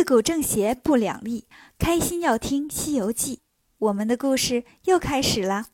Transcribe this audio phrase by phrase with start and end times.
[0.00, 1.44] 自古正邪不两立，
[1.78, 3.36] 开心要听《西游记》。
[3.76, 5.66] 我们的故事又开始了，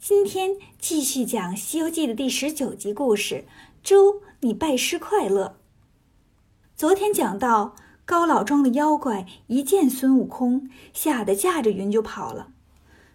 [0.00, 3.44] 今天继续讲《西游记》的第十九集故事。
[3.84, 5.60] 猪，你拜师快乐。
[6.74, 12.48] 昨天讲到，高老庄的妖怪一见孙悟空，吓得驾着云就跑了。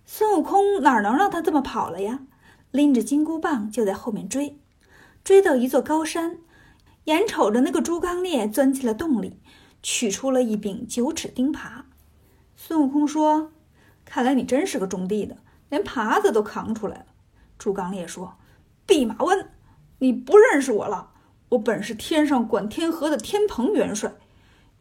[0.06, 2.22] 孙悟空哪能让他这么跑了呀？
[2.72, 4.58] 拎着金箍棒就在后面追，
[5.26, 6.38] 追到一座高山，
[7.04, 9.42] 眼瞅着那个猪刚鬣钻进了洞里。
[9.84, 11.84] 取出了一柄九齿钉耙，
[12.56, 13.52] 孙悟空说
[14.06, 15.38] ：“看来你真是个种地的，
[15.70, 17.06] 连耙子都扛出来了。”
[17.58, 18.36] 猪刚鬣说
[18.86, 19.50] ：“弼马温，
[20.00, 21.10] 你不认识我了？
[21.50, 24.14] 我本是天上管天河的天蓬元帅。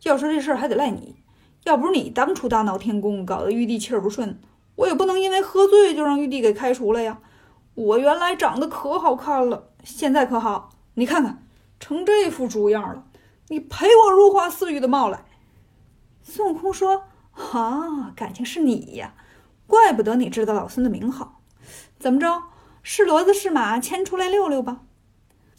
[0.02, 1.16] 要说这事儿还得赖你，
[1.64, 4.38] 要不是你当初大闹天宫，搞得玉帝气儿不顺，
[4.76, 7.18] 我也不能因为喝醉就让玉帝给开除了呀。
[7.74, 10.70] 我原来长得可好看了，现在可好？
[10.94, 11.46] 你看看，
[11.78, 13.04] 成这副猪样了。”
[13.50, 15.24] 你赔我如花似玉的帽来！
[16.22, 17.02] 孙悟空说
[17.34, 19.14] ：“啊，感情是你呀，
[19.66, 21.42] 怪不得你知道老孙的名号。
[21.98, 22.44] 怎么着，
[22.84, 24.82] 是骡子是马，牵出来溜溜吧。”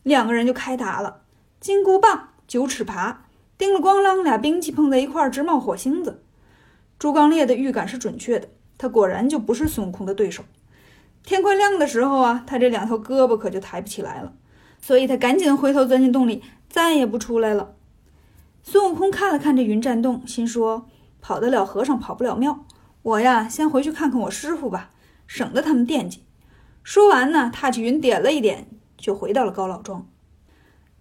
[0.03, 1.23] 两个人就开打了，
[1.59, 3.17] 金箍棒、九齿耙，
[3.57, 6.23] 叮了咣啷，俩兵器碰在一块儿直冒火星子。
[6.97, 10.45] 朱刚烈的预感是准确的，他果然就不是孙悟空的对手。
[11.23, 14.31] 天快亮的时候啊，他这两条胳膊可就抬不起来了，
[14.79, 17.75] 所以他赶紧回头钻进洞里，再也不出来了。
[18.63, 20.87] 孙悟空看了看这云栈洞，心说
[21.19, 22.65] ：“跑得了和尚跑不了庙，
[23.01, 24.91] 我呀，先回去看看我师傅吧，
[25.25, 26.23] 省得他们惦记。”
[26.83, 28.67] 说完呢，踏起云点了一点，
[28.97, 30.07] 就回到了高老庄。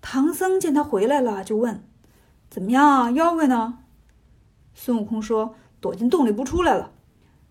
[0.01, 1.85] 唐僧见他回来了，就问
[2.49, 3.79] ：“怎么样啊，妖怪呢？”
[4.75, 6.93] 孙悟空说：“躲进洞里不出来了。”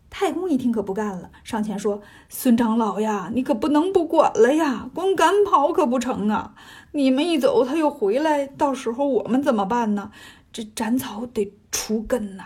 [0.09, 6.55] 太公一听可不干了，上前说：“孙长老呀，你可不能不管了呀，光赶跑可不成啊！
[6.93, 10.09] 你们一走，他又回来，到时候我们怎么办呢？
[10.51, 12.43] 这斩草得除根呐！”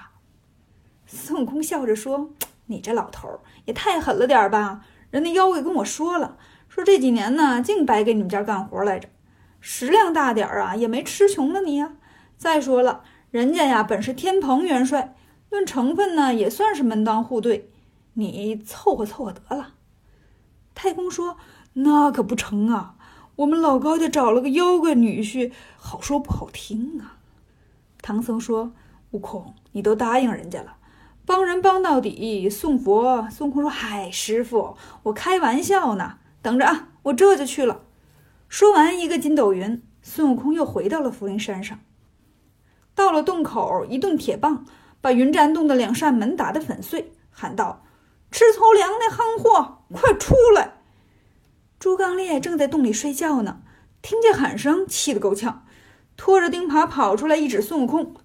[1.08, 2.32] 孙悟空笑着说
[2.68, 4.82] ：“你这老头也太狠了点吧？
[5.10, 6.36] 人家妖怪跟我说了，
[6.68, 9.08] 说这几年呢，净白给你们家干活来着，
[9.62, 11.94] 食量大点儿啊，也没吃穷了你呀。
[12.38, 15.16] 再说了，人家呀本是天蓬元帅。”
[15.54, 17.70] 论成分呢，也算是门当户对，
[18.14, 19.76] 你凑合凑合得了。
[20.76, 21.38] 太公说
[21.74, 22.96] ：“那可不成啊，
[23.36, 27.20] 我们老高家找了个妖怪女婿，好说不好听啊。”
[28.02, 28.74] 唐僧说
[29.12, 30.78] ：“悟空，你都答应人家了，
[31.26, 37.84] 帮人帮到底，送佛。”孙悟空说：“嗨，师傅，我开玩笑呢，等着啊，我这就去了。”
[38.50, 41.80] 说完，一个筋斗云，孙悟空又回到了福陵山上。
[42.96, 44.66] 到了洞口，一顿铁棒。
[45.04, 47.84] 把云栈洞的两扇门打得粉碎，喊道
[48.32, 50.76] ：“吃粗粮那憨货，快出来！”
[51.78, 53.64] 朱刚烈正在洞里睡觉呢，
[54.02, 55.66] 听见喊声，气得够呛，
[56.16, 58.16] 拖着钉耙跑出来，一指孙悟空：“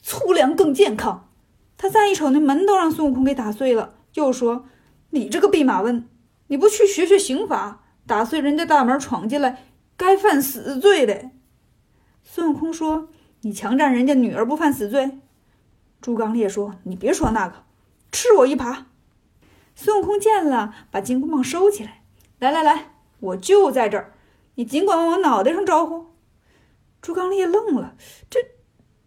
[0.00, 1.28] 粗粮更健康。”
[1.76, 4.66] 他再一瞅，那门都让孙悟空给打碎了，又说
[5.10, 6.08] ：“你这个弼马温，
[6.46, 9.64] 你不去学学刑法，打碎人家大门闯进来，
[9.96, 11.30] 该犯死罪的。”
[12.22, 13.08] 孙悟空说
[13.42, 15.18] ：“你强占人家女儿不犯死罪？”
[16.00, 17.64] 朱刚烈说：“你别说那个，
[18.12, 18.84] 吃我一耙。”
[19.74, 22.02] 孙悟空见了，把金箍棒收起来，
[22.38, 24.12] 来来来，我就在这儿，
[24.54, 26.06] 你尽管往我脑袋上招呼。
[27.00, 27.94] 朱刚烈愣了，
[28.28, 28.40] 这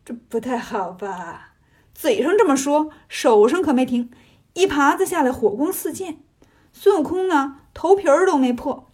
[0.05, 1.55] 这不太好吧？
[1.93, 4.11] 嘴上这么说，手上可没停，
[4.53, 6.19] 一耙子下来，火光四溅。
[6.73, 8.87] 孙悟空呢，头皮儿都没破。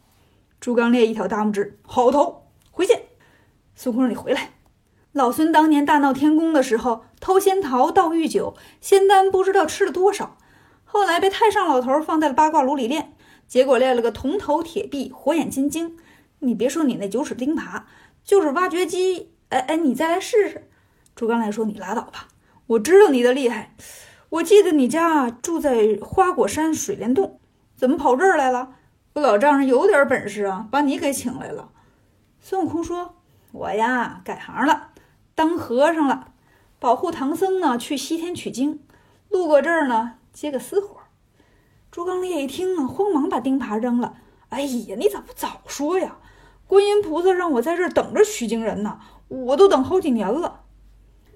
[0.60, 2.94] 朱刚烈一挑大拇指：“好头，回去。”
[3.76, 4.54] 孙悟空说：“你回来。”
[5.18, 10.38] 老孙当年大闹天宫的时候，偷仙桃、盗玉酒，仙丹不知道吃了多少。
[10.86, 13.16] 后来被太上老头放在了八卦炉里炼，
[13.48, 15.98] 结果炼了个铜头铁臂、火眼金睛。
[16.40, 17.82] 你别说你那九齿钉耙，
[18.24, 20.70] 就是挖掘机，哎哎，你再来试试。
[21.16, 22.28] 朱刚来说：“你拉倒吧，
[22.68, 23.74] 我知道你的厉害。
[24.30, 27.40] 我记得你家住在花果山水帘洞，
[27.76, 28.76] 怎么跑这儿来了？
[29.14, 31.70] 我老丈人有点本事啊，把你给请来了。”
[32.40, 33.16] 孙悟空说
[33.52, 34.90] ：“我呀，改行了。”
[35.38, 36.34] 当和尚了，
[36.80, 38.80] 保护唐僧呢，去西天取经，
[39.30, 40.98] 路过这儿呢，接个私活。
[41.92, 44.16] 朱刚烈一听啊，慌忙把钉耙扔了。
[44.50, 46.18] 哎呀，你咋不早说呀？
[46.66, 50.64] 观音菩萨让我在这儿等着取经人呢，我都等好几年了。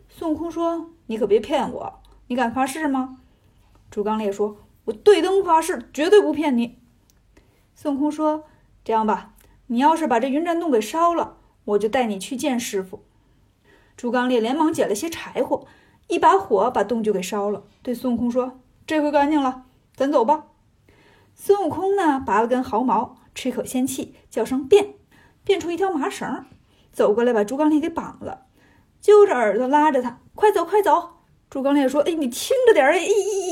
[0.09, 3.19] 孙悟空说：“你可别骗我，你敢发誓吗？”
[3.92, 6.80] 朱刚烈说：“我对灯发誓，绝对不骗你。”
[7.75, 8.45] 孙悟空说
[8.83, 9.33] ：“这样吧，
[9.68, 13.04] 你要是把这云栈洞给烧了，我就带你去见师傅。”
[13.97, 15.65] 朱刚烈连忙捡了些柴火，
[16.07, 17.63] 一把火把洞就给烧了。
[17.81, 19.65] 对孙悟空说：“这回干净了，
[19.95, 20.45] 咱走吧。”
[21.35, 24.95] 孙悟空呢，拔了根毫毛，吹口仙气，叫声变，
[25.43, 26.45] 变出一条麻绳，
[26.91, 28.45] 走过来把朱刚烈给绑了。
[28.99, 31.11] 揪着耳朵拉着他，快走快走。
[31.49, 32.99] 猪刚鬣说：“哎，你轻着点儿，哎，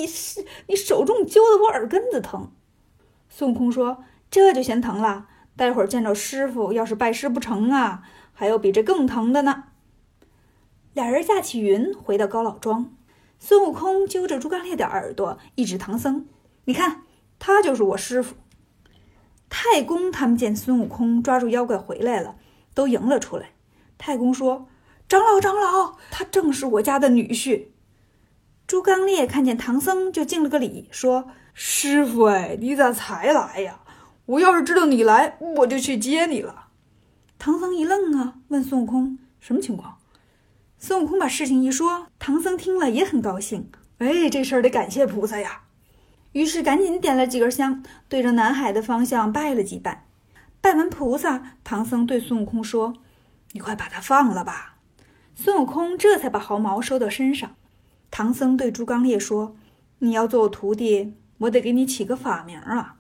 [0.08, 2.52] 是你手重揪的我耳根子疼。”
[3.30, 8.04] 孙悟空说：“这就嫌疼了，待会儿见着师傅，要是拜师不成啊，
[8.34, 9.64] 还有比这更疼的呢。”
[10.94, 12.94] 俩人驾起云回到高老庄，
[13.38, 16.28] 孙悟空揪着猪刚鬣的耳朵，一指唐僧
[16.66, 17.04] ：“你看，
[17.38, 18.36] 他就是我师傅。”
[19.50, 22.36] 太公他们见孙悟空抓住妖怪回来了，
[22.74, 23.52] 都迎了出来。
[23.98, 24.68] 太公说
[25.08, 27.68] ：“长老，长老，他正是我家的女婿。”
[28.68, 33.82] 猪刚鬣看见唐僧，就敬了个礼，说：“师傅，哎，你咋才来呀？
[34.26, 36.68] 我要是知道你来，我就去接你了。”
[37.40, 39.98] 唐僧一愣啊，问孙悟空：“什么情况？”
[40.82, 43.70] 孙悟空把事情一说，唐僧听了也很高兴。
[43.98, 45.64] 哎，这事儿得感谢菩萨呀！
[46.32, 50.06] 于是赶紧点了几根香，对着南海的方向拜了几拜。
[50.62, 52.94] 拜完菩萨，唐僧对孙悟空说
[53.52, 54.78] ：“你快把他放了吧。”
[55.36, 57.56] 孙悟空这才把毫毛收到身上。
[58.10, 59.58] 唐僧对猪刚鬣说
[60.00, 62.96] ：“你要做我徒弟，我得给你起个法名啊。”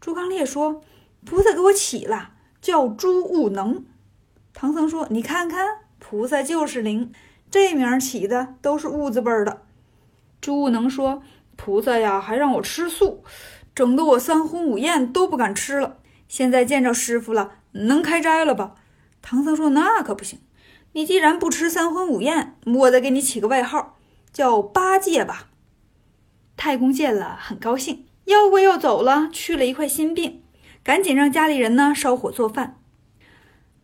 [0.00, 0.82] 猪刚鬣说
[1.24, 3.86] ：“菩萨给我起了，叫猪悟能。”
[4.52, 5.66] 唐僧说：“你看看，
[6.10, 7.12] 菩萨就是灵，
[7.52, 9.62] 这名起的都是悟字辈的。”
[10.42, 11.22] 猪悟能说
[11.54, 13.22] ：“菩萨呀，还让我吃素，
[13.76, 15.98] 整得我三荤五宴都不敢吃了。
[16.26, 18.74] 现在见着师傅了，能开斋了吧？”
[19.22, 20.40] 唐僧说：“那可不行，
[20.94, 23.96] 你既然不吃三荤五宴，我再给你起个外号。”
[24.32, 25.46] 叫八戒吧，
[26.56, 28.06] 太公见了很高兴。
[28.24, 30.42] 妖怪要走了，去了一块心病，
[30.82, 32.79] 赶紧让家里人呢烧火做饭。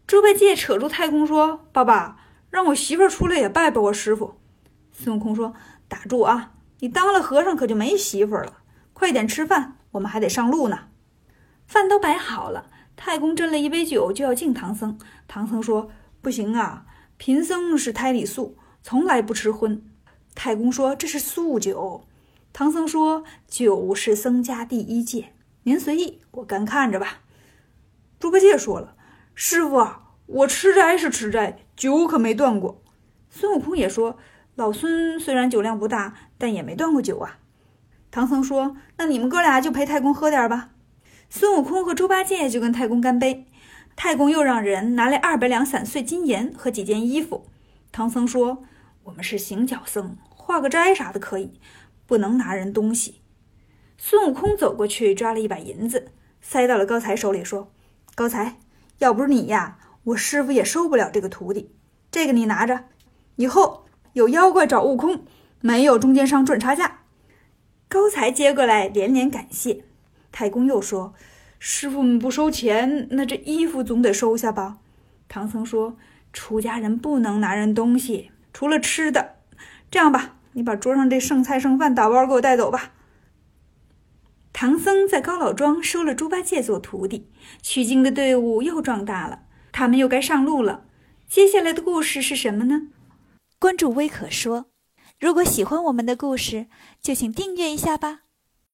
[0.07, 4.37] 猪八戒扯住太公说：“爸爸，让我媳妇出来也拜拜我师傅。”
[4.93, 5.53] 孙悟空说
[5.89, 8.59] ：“打住啊，你当了和尚可就没媳妇了。
[8.93, 10.89] 快点吃饭，我们还得上路呢。”
[11.67, 14.97] 饭都摆好了，太公斟了一杯酒就要敬唐僧。
[15.27, 15.91] 唐僧说
[16.23, 16.87] ：“不行啊，
[17.17, 19.83] 贫僧是胎里素，从来不吃荤。”
[20.37, 22.05] 太公说：“这是素酒。”
[22.55, 27.23] 唐僧说：“酒是僧家第一戒，您随意，我干看着吧。”
[28.21, 28.95] 猪八戒说了
[29.39, 29.87] ：“师傅，
[30.25, 32.83] 我吃斋是吃斋，酒可没断过。”
[33.29, 34.19] 孙悟空也说
[34.57, 37.39] ：“老孙虽然酒量不大，但也没断过酒啊。”
[38.11, 40.71] 唐僧说：“那你们哥俩就陪太公喝点吧。”
[41.29, 43.47] 孙悟空和猪八戒就跟太公干杯。
[43.95, 47.47] 太公又让人拿来二百两散碎金银和几件衣服。
[47.93, 48.65] 唐僧说
[49.05, 51.61] ：“我们是行脚僧。”化个斋啥的可以，
[52.07, 53.21] 不能拿人东西。
[53.99, 57.73] 孙悟空走过去抓了一把银子，塞到了高才手里，说
[58.15, 58.59] ：“高才，
[58.99, 61.71] 要不是你呀，我师傅也收不了这个徒弟。
[62.11, 62.85] 这个你拿着，
[63.37, 65.25] 以后有妖怪找悟空，
[65.61, 67.01] 没有中间商赚差价。”
[67.89, 69.85] 高才接过来连连感谢。
[70.33, 71.15] 太公又说
[71.59, 74.79] ：“师傅们不收钱，那这衣服总得收下吧？”
[75.29, 75.97] 唐僧说
[76.33, 79.37] ：“出家人不能拿人东西，除了吃的。
[79.91, 82.93] 这样吧。”你把桌上这剩菜剩饭打包给我带走吧。
[84.59, 87.29] 唐僧在高老庄收了猪八戒做徒弟，
[87.61, 90.87] 取经的队伍又壮大了，他们又该上路了。
[91.29, 92.89] 接下来的故事是什么呢？
[93.59, 94.71] 关注微可说，
[95.21, 96.69] 如果喜欢我们的故事，
[97.03, 98.21] 就请订阅一下吧。